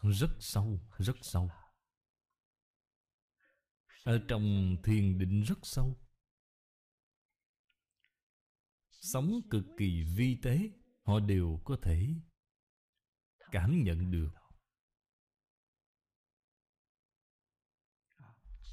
[0.03, 1.51] Rất sâu, rất sâu.
[4.05, 6.02] Ở trong thiền định rất sâu.
[9.03, 10.71] Sống cực kỳ vi tế,
[11.03, 12.09] Họ đều có thể
[13.51, 14.31] cảm nhận được.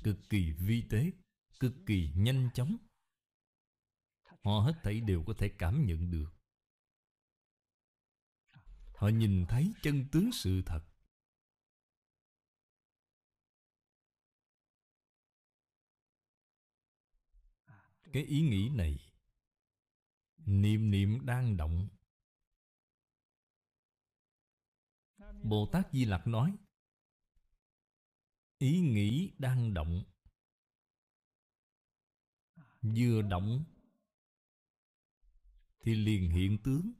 [0.03, 1.11] Cực kỳ vi tế,
[1.59, 2.77] Cực kỳ nhanh chóng,
[4.23, 6.29] Họ hết thảy đều có thể cảm nhận được.
[8.95, 10.81] Họ nhìn thấy chân tướng sự thật.
[18.13, 19.08] Cái ý nghĩ này
[20.49, 21.87] Niệm niệm đang động.
[25.43, 26.55] Bồ Tát Di Lặc nói,
[28.57, 30.03] Ý nghĩ đang động.
[32.81, 33.63] Vừa động
[35.79, 36.91] Thì liền hiện tướng.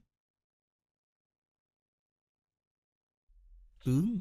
[3.84, 4.20] Tướng,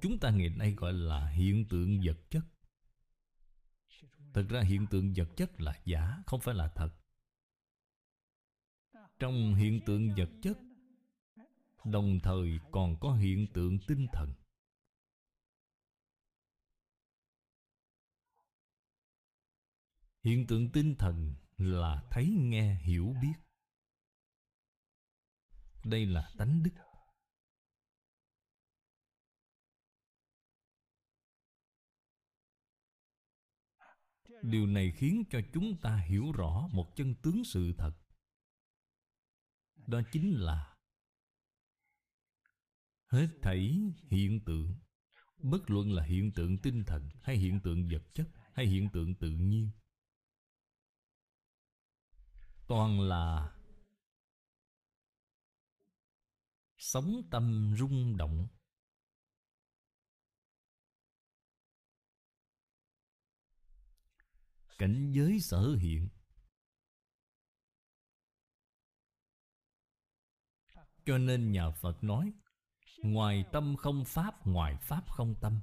[0.00, 2.44] Chúng ta ngày nay gọi là hiện tượng vật chất.
[4.34, 7.01] Thực ra hiện tượng vật chất là giả, Không phải là thật.
[9.22, 10.58] Trong hiện tượng vật chất,
[11.84, 14.32] Đồng thời còn có hiện tượng tinh thần.
[20.24, 23.32] Hiện tượng tinh thần là thấy, nghe, hiểu, biết.
[25.84, 26.70] Đây là tánh đức.
[34.42, 38.01] Điều này khiến cho chúng ta hiểu rõ một chân tướng sự thật.
[39.86, 40.76] Đó chính là
[43.12, 44.74] Hết thảy hiện tượng.
[45.42, 49.14] Bất luận là hiện tượng tinh thần, Hay hiện tượng vật chất, Hay hiện tượng
[49.14, 49.70] tự nhiên.
[52.68, 53.56] Toàn là
[56.76, 58.48] Sống tâm rung động.
[64.78, 66.08] Cảnh giới sở hiện.
[71.04, 72.32] Cho nên nhà Phật nói,
[73.02, 75.60] Ngoài tâm không pháp, Ngoài pháp không tâm.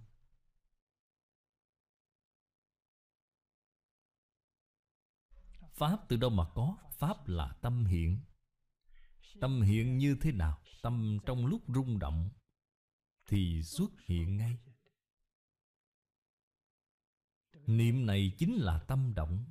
[5.73, 6.77] Pháp từ đâu mà có?
[6.91, 8.19] Pháp là tâm hiện.
[9.41, 10.61] Tâm hiện như thế nào?
[10.81, 12.29] Tâm trong lúc rung động
[13.27, 14.57] Thì xuất hiện ngay.
[17.67, 19.45] Niệm này chính là tâm động.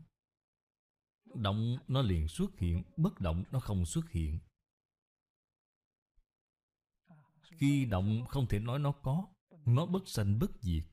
[1.34, 4.38] Động nó liền xuất hiện, Bất động nó không xuất hiện.
[7.58, 9.26] Khi động không thể nói nó có.
[9.64, 10.84] Nó bất sanh bất diệt.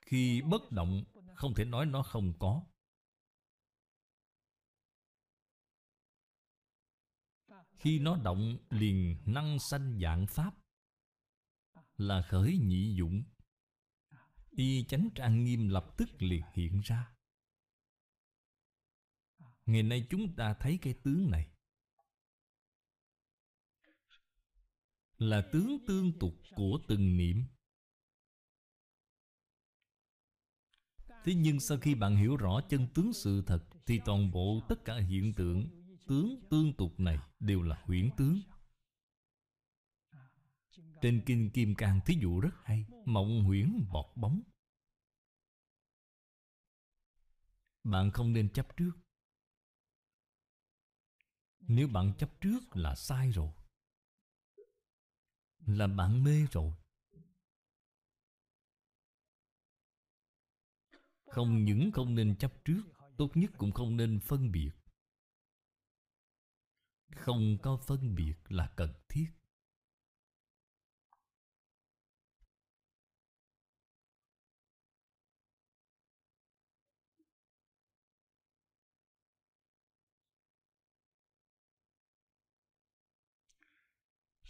[0.00, 1.04] Khi bất động,
[1.34, 2.66] Không thể nói nó không có.
[7.76, 10.54] Khi nó động, liền năng sanh dạng Pháp,
[11.96, 13.22] Là khởi nhị dụng.
[14.50, 17.14] Y chánh trang nghiêm lập tức liền hiện ra.
[19.66, 21.49] Ngày nay chúng ta thấy cái tướng này.
[25.20, 27.44] Là tướng tương tục của từng niệm.
[31.24, 34.84] Thế nhưng sau khi bạn hiểu rõ chân tướng sự thật, Thì toàn bộ tất
[34.84, 35.68] cả hiện tượng,
[36.06, 38.40] Tướng tương tục này đều là huyễn tướng.
[41.02, 44.42] Trên Kinh Kim Cang thí dụ rất hay, Mộng huyễn bọt bóng.
[47.84, 48.92] Bạn không nên chấp trước.
[51.60, 53.52] Nếu bạn chấp trước là sai rồi.
[55.66, 56.72] Là bạn mê rồi.
[61.26, 62.82] Không những không nên chấp trước,
[63.20, 64.70] Tốt nhất cũng không nên phân biệt.
[67.16, 69.26] Không có phân biệt là cần thiết.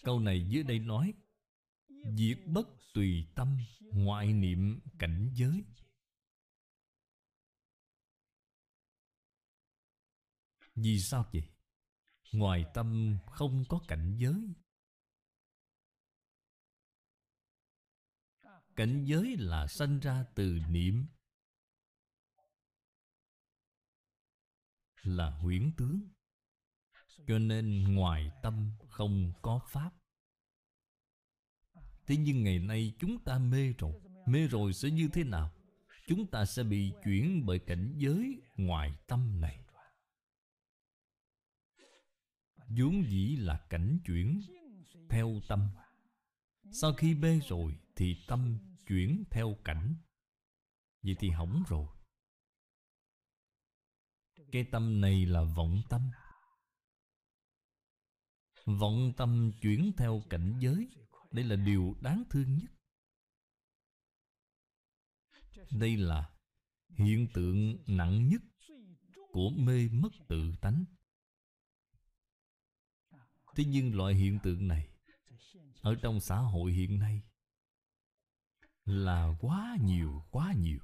[0.02, 1.14] Câu này dưới đây nói,
[2.16, 5.64] Diệt bất tùy tâm, Ngoại niệm cảnh giới.
[10.74, 11.42] Vì sao vậy?
[12.32, 14.54] Ngoài tâm không có cảnh giới.
[18.76, 21.06] Cảnh giới là sanh ra từ niệm,
[25.02, 26.08] Là huyễn tướng.
[27.26, 29.90] Cho nên ngoài tâm không có Pháp.
[32.06, 34.00] Thế nhưng ngày nay chúng ta mê rồi.
[34.26, 35.52] Mê rồi sẽ như thế nào?
[36.06, 39.64] Chúng ta sẽ bị chuyển bởi cảnh giới ngoài tâm này.
[42.68, 44.40] Vốn dĩ là cảnh chuyển
[45.08, 45.68] theo tâm.
[46.72, 49.94] Sau khi mê rồi thì tâm chuyển theo cảnh.
[51.02, 51.86] Vậy thì hỏng rồi.
[54.52, 56.10] Cái tâm này là vọng tâm
[58.66, 60.88] vọng tâm chuyển theo cảnh giới.
[61.30, 62.70] Đây là điều đáng thương nhất.
[65.70, 66.30] Đây là
[66.88, 68.42] hiện tượng nặng nhất
[69.32, 70.84] của mê mất tự tánh.
[73.56, 74.88] Thế nhưng loại hiện tượng này
[75.82, 77.22] ở trong xã hội hiện nay
[78.84, 80.80] là quá nhiều quá nhiều.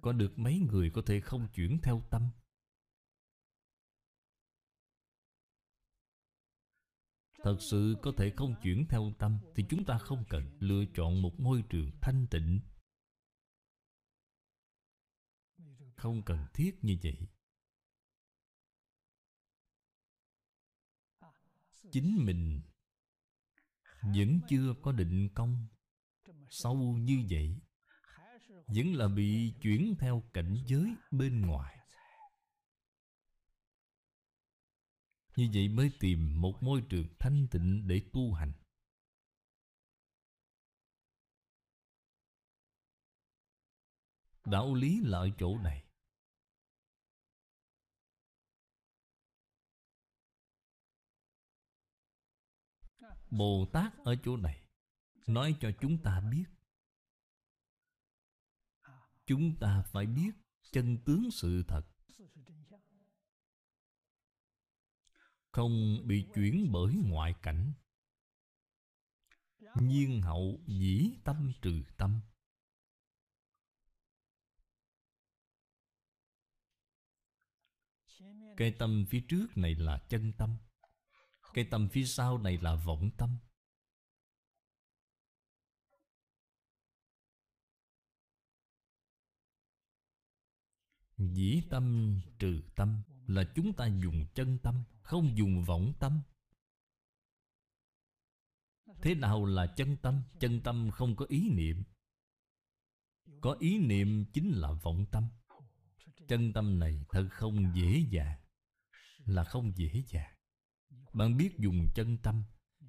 [0.00, 2.30] Có được mấy người có thể không chuyển theo tâm?
[7.42, 11.22] Thật sự có thể không chuyển theo tâm thì chúng ta không cần lựa chọn
[11.22, 12.60] một môi trường thanh tịnh.
[15.96, 17.28] Không cần thiết như vậy.
[21.92, 22.60] Chính mình
[24.02, 25.66] vẫn chưa có định công.
[26.50, 27.60] Sâu như vậy,
[28.66, 31.77] vẫn là bị chuyển theo cảnh giới bên ngoài.
[35.38, 38.52] Như vậy mới tìm một môi trường thanh tịnh để tu hành.
[44.44, 45.84] Đạo lý là ở chỗ này.
[53.30, 54.62] Bồ tát ở chỗ này,
[55.26, 56.44] nói cho chúng ta biết.
[59.26, 60.30] Chúng ta phải biết
[60.72, 61.97] chân tướng sự thật.
[65.52, 67.72] Không bị chuyển bởi ngoại cảnh.
[69.74, 72.20] Nhiên hậu dĩ tâm trừ tâm.
[78.56, 80.56] Cái tâm phía trước này là chân tâm.
[81.54, 83.38] Cái tâm phía sau này là vọng tâm.
[91.16, 94.84] Dĩ tâm trừ tâm Là chúng ta dùng chân tâm.
[95.08, 96.20] Không dùng vọng tâm.
[99.02, 100.22] Thế nào là chân tâm?
[100.40, 101.84] Chân tâm không có ý niệm.
[103.40, 105.24] Có ý niệm chính là vọng tâm.
[106.28, 108.40] Chân tâm này thật không dễ dàng,
[109.24, 110.36] Là không dễ dàng.
[111.12, 112.44] Bạn biết dùng chân tâm,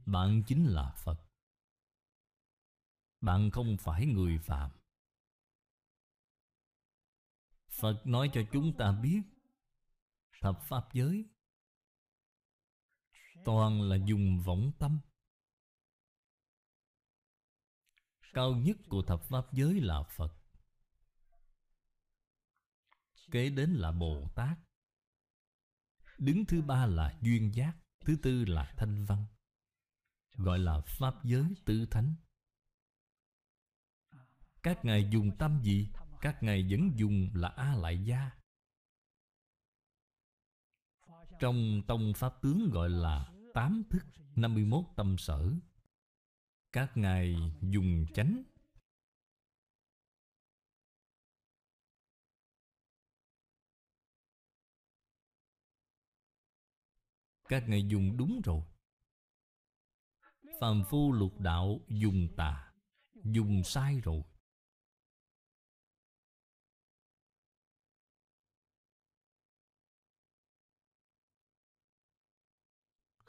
[0.05, 1.21] Bạn chính là Phật.
[3.21, 4.71] Bạn không phải người phạm
[7.69, 9.21] Phật nói cho chúng ta biết,
[10.41, 11.25] Thập Pháp giới
[13.45, 14.99] Toàn là dùng võng tâm.
[18.33, 20.33] Cao nhất của thập Pháp giới là Phật.
[23.31, 24.57] Kế đến là Bồ Tát.
[26.17, 27.73] Đứng thứ ba là duyên giác,
[28.05, 29.25] Thứ tư là thanh văn.
[30.33, 32.15] Gọi là Pháp giới tứ thánh.
[34.63, 35.89] Các ngài dùng tâm gì?
[36.21, 38.31] Các ngài vẫn dùng là A Lại Gia.
[41.39, 45.51] Trong tông Pháp tướng gọi là Tám thức 51 tâm sở.
[46.71, 48.43] Các ngài dùng chánh.
[57.49, 58.61] Các ngài dùng đúng rồi.
[60.61, 62.73] Phàm phu lục đạo dùng tà,
[63.13, 64.23] Dùng sai rồi.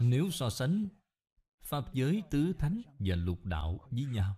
[0.01, 0.88] Nếu so sánh
[1.61, 4.36] Pháp giới tứ thánh và lục đạo với nhau,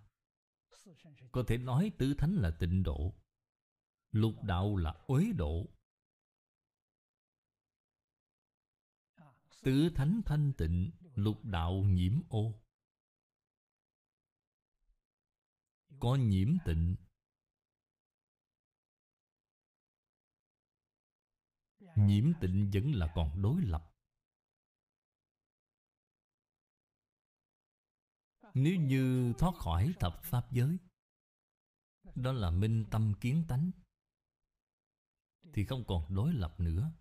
[1.32, 3.14] Có thể nói tứ thánh là tịnh độ,
[4.10, 5.66] Lục đạo là uế độ.
[9.62, 12.62] Tứ thánh thanh tịnh, Lục đạo nhiễm ô.
[16.00, 16.96] Có nhiễm tịnh.
[21.96, 23.91] Nhiễm tịnh vẫn là còn đối lập.
[28.55, 30.78] Nếu như thoát khỏi thập pháp giới,
[32.14, 33.70] Đó là minh tâm kiến tánh,
[35.53, 36.92] Thì không còn đối lập nữa.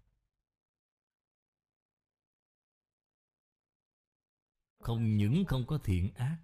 [4.80, 6.42] Không những không có thiện ác,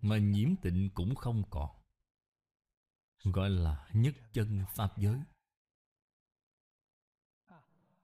[0.00, 1.82] Mà nhiễm tịnh cũng không còn,
[3.24, 5.20] Gọi là nhất chân Pháp giới.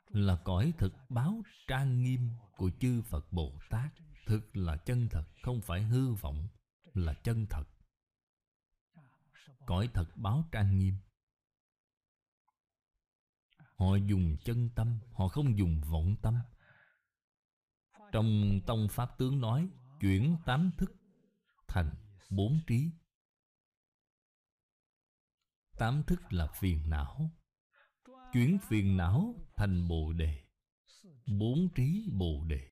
[0.08, 3.92] Là cõi thực báo trang nghiêm của chư Phật Bồ Tát.
[4.26, 6.48] Thực là chân thật, Không phải hư vọng,
[6.94, 7.64] Là chân thật.
[9.66, 10.94] Cõi thật báo trang nghiêm.
[13.76, 16.38] Họ dùng chân tâm, Họ không dùng vọng tâm.
[18.12, 19.68] Trong Tông Pháp Tướng nói,
[20.00, 20.92] Chuyển tám thức
[21.68, 21.90] thành
[22.30, 22.90] bốn trí.
[25.78, 27.30] Tám thức là phiền não.
[28.32, 30.44] Chuyển phiền não thành bồ đề.
[31.26, 32.70] Bốn trí bồ đề.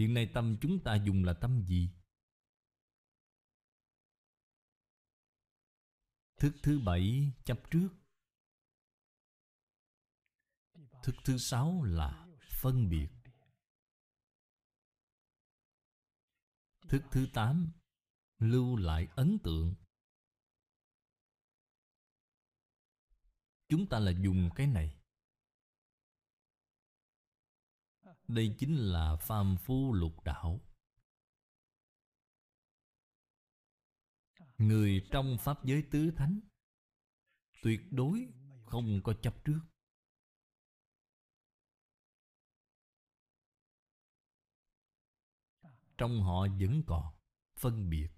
[0.00, 1.90] Hiện nay tâm chúng ta dùng là tâm gì?
[6.36, 7.88] Thức thứ bảy, chấp trước.
[11.02, 12.28] Thức thứ sáu là
[12.62, 13.08] phân biệt.
[16.88, 17.72] Thức thứ tám,
[18.38, 19.74] Lưu lại ấn tượng.
[23.68, 24.99] Chúng ta là dùng cái này.
[28.34, 30.60] Đây chính là phàm phu lục đạo.
[34.58, 36.40] Người trong Pháp giới tứ thánh,
[37.62, 38.28] Tuyệt đối
[38.66, 39.60] không có chấp trước.
[45.98, 47.14] Trong họ vẫn còn
[47.56, 48.08] phân biệt.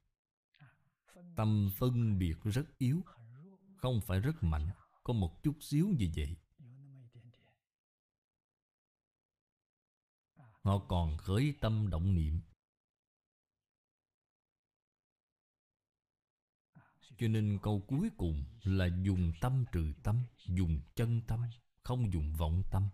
[1.36, 3.04] Tâm phân biệt rất yếu,
[3.76, 4.70] Không phải rất mạnh,
[5.04, 6.36] Có một chút xíu như vậy.
[10.62, 12.40] Họ còn khởi tâm động niệm.
[17.18, 21.40] Cho nên câu cuối cùng là dùng tâm trừ tâm, Dùng chân tâm,
[21.82, 22.88] Không dùng vọng tâm.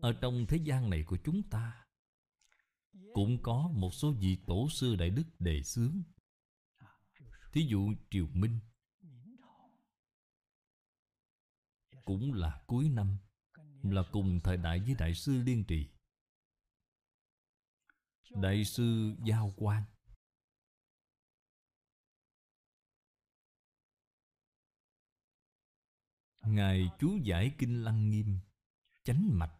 [0.00, 1.86] Ở trong thế gian này của chúng ta,
[3.12, 6.02] Cũng có một số vị tổ sư Đại Đức đề xướng.
[7.52, 8.60] Thí dụ Triều Minh,
[12.04, 13.18] Cũng là cuối năm,
[13.82, 15.88] Là cùng thời đại với Đại sư Liên Trì.
[18.34, 19.82] Đại sư Giao Quan,
[26.46, 28.38] Ngài chú giải kinh Lăng Nghiêm
[29.04, 29.58] Chánh mạch.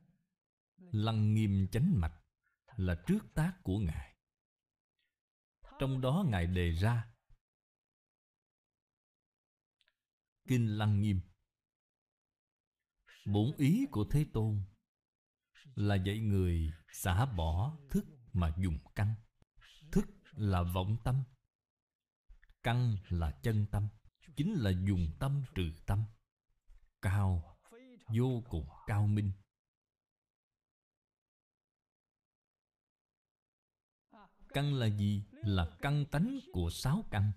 [0.76, 2.22] Lăng Nghiêm chánh mạch
[2.76, 4.16] Là trước tác của Ngài.
[5.78, 7.14] Trong đó Ngài đề ra
[10.48, 11.20] Kinh Lăng Nghiêm.
[13.26, 14.64] Bổn ý của Thế Tôn
[15.74, 19.14] Là dạy người xả bỏ thức mà dùng căn
[19.92, 21.24] Thức là vọng tâm
[22.62, 23.88] Căn là chân tâm,
[24.36, 26.04] Chính là dùng tâm trừ tâm.
[27.02, 27.58] Cao,
[28.08, 29.32] Vô cùng cao minh.
[34.48, 35.24] Căn là gì?
[35.32, 37.32] Là căn tánh của sáu căn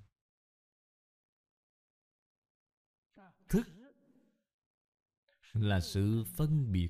[3.50, 3.68] Thức
[5.54, 6.90] Là sự phân biệt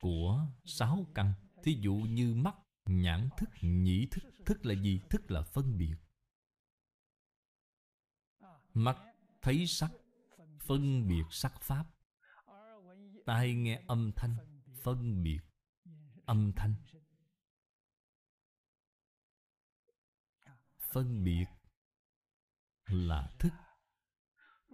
[0.00, 2.54] Của sáu căn Thí dụ như mắt,
[2.84, 4.20] nhãn thức, nhĩ thức.
[4.46, 5.00] Thức là gì?
[5.10, 5.96] Thức là phân biệt.
[8.74, 8.96] Mắt
[9.42, 9.90] thấy sắc
[10.60, 11.86] Phân biệt sắc pháp.
[13.26, 14.36] Tai nghe âm thanh
[14.82, 15.40] Phân biệt
[16.26, 16.74] âm thanh.
[20.92, 21.46] Phân biệt
[22.86, 23.52] là thức.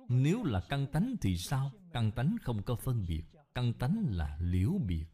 [0.08, 1.72] Nếu là căn tánh thì sao?
[1.92, 3.24] Căn tánh không có phân biệt.
[3.54, 5.11] Căn tánh là liễu biệt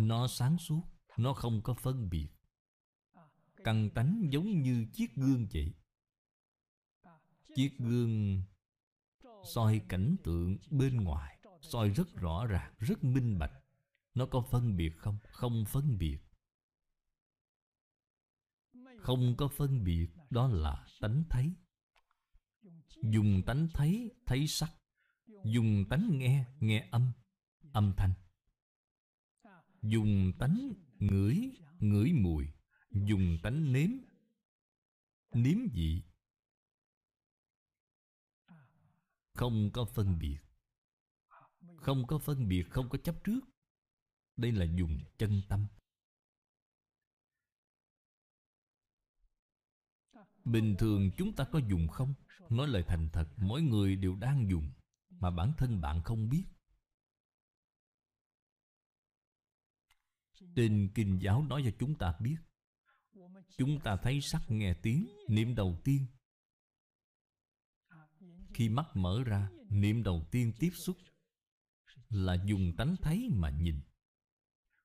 [0.00, 0.82] nó sáng suốt
[1.16, 2.28] Nó không có phân biệt.
[3.64, 5.74] Căng tánh giống như chiếc gương vậy
[7.54, 8.42] Chiếc gương
[9.54, 13.52] soi cảnh tượng bên ngoài soi rất rõ ràng, rất minh bạch.
[14.14, 15.18] Nó có phân biệt không?
[15.32, 16.18] Không phân biệt.
[18.98, 21.54] Không có phân biệt Đó là tánh thấy.
[23.02, 24.72] Dùng tánh thấy, thấy sắc.
[25.44, 27.12] Dùng tánh nghe, nghe âm
[27.72, 28.12] Âm thanh.
[29.82, 32.46] Dùng tánh ngửi, ngửi mùi.
[32.90, 33.90] Dùng tánh nếm.
[35.32, 36.02] Nếm vị.
[39.34, 40.38] Không có phân biệt.
[41.76, 43.40] Không có phân biệt, không có chấp trước.
[44.36, 45.66] Đây là dùng chân tâm.
[50.44, 52.14] Bình thường chúng ta có dùng không?
[52.50, 54.70] Nói lời thành thật Mỗi người đều đang dùng
[55.10, 56.44] Mà bản thân bạn không biết.
[60.56, 62.36] Trên Kinh giáo nói cho chúng ta biết,
[63.58, 66.06] Chúng ta thấy sắc nghe tiếng, Niệm đầu tiên.
[68.54, 70.96] Khi mắt mở ra, Niệm đầu tiên tiếp xúc
[72.08, 73.80] Là dùng tánh thấy mà nhìn.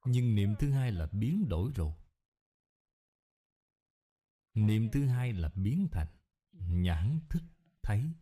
[0.06, 1.94] Nhưng niệm thứ hai là biến đổi rồi.
[4.54, 6.08] Niệm thứ hai là biến thành
[6.52, 7.44] Nhãn thức
[7.84, 8.14] thấy.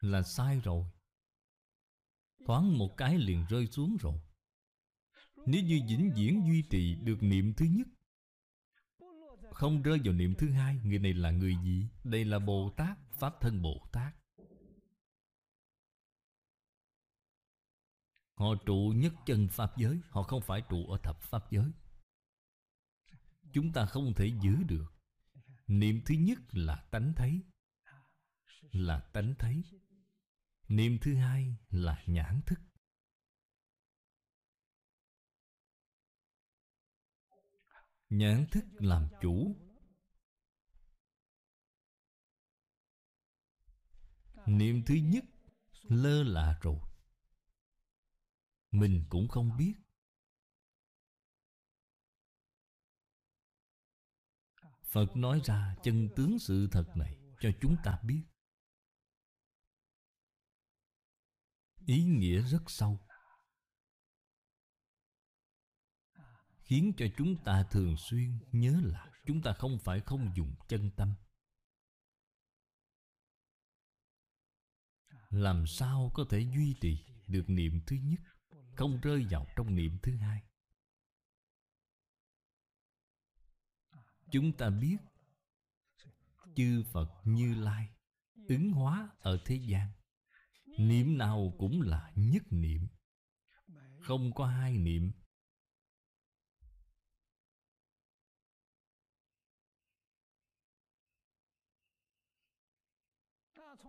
[0.00, 0.84] Là sai rồi.
[2.46, 4.20] Thoáng một cái liền rơi xuống rồi.
[5.46, 7.88] Nếu như vĩnh viễn duy trì được niệm thứ nhất,
[9.52, 11.88] Không rơi vào niệm thứ hai, Người này là người gì?
[12.04, 14.14] Đây là Bồ Tát, Pháp thân Bồ Tát.
[18.34, 21.70] Họ trụ nhất chân Pháp giới, Họ không phải trụ ở thập Pháp giới.
[23.52, 24.86] Chúng ta không thể giữ được.
[25.66, 27.40] Niệm thứ nhất là tánh thấy,
[28.72, 29.62] Là tánh thấy.
[30.70, 32.60] Niệm thứ hai là nhãn thức.
[38.08, 39.56] Nhãn thức làm chủ.
[44.46, 45.24] Niệm thứ nhất,
[45.82, 46.80] lơ là rồi.
[48.70, 49.74] Mình cũng không biết.
[54.82, 58.22] Phật nói ra chân tướng sự thật này cho chúng ta biết.
[61.86, 63.00] Ý nghĩa rất sâu,
[66.70, 70.90] Khiến cho chúng ta thường xuyên nhớ là Chúng ta không phải không dùng chân
[70.96, 71.14] tâm.
[75.30, 78.20] Làm sao có thể duy trì được niệm thứ nhất,
[78.76, 80.42] Không rơi vào trong niệm thứ hai?
[84.30, 84.96] Chúng ta biết
[86.56, 87.88] Chư Phật Như Lai
[88.48, 89.99] Ứng hóa ở thế gian.
[90.78, 92.88] Niệm nào cũng là nhất niệm.
[94.00, 95.12] Không có hai niệm.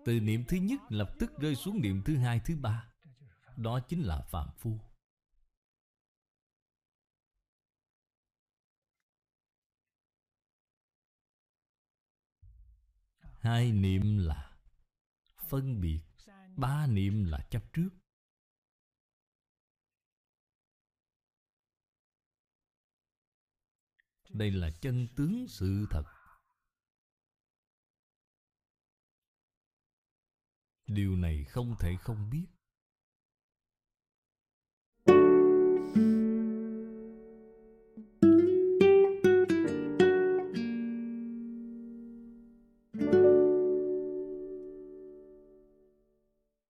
[0.05, 2.93] Từ niệm thứ nhất lập tức rơi xuống niệm thứ hai, thứ ba.
[3.57, 4.79] Đó chính là phạm phu.
[13.21, 14.57] Hai niệm là
[15.49, 16.10] phân biệt
[16.55, 17.89] ba niệm là chấp trước.
[24.29, 26.03] Đây là chân tướng sự thật.
[30.87, 32.47] Điều này không thể không biết.